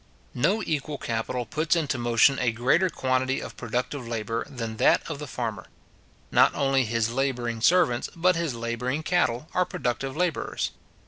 [0.33, 5.19] No equal capital puts into motion a greater quantity of productive labour than that of
[5.19, 5.67] the farmer.
[6.31, 10.71] Not only his labouring servants, but his labouring cattle, are productive labourers.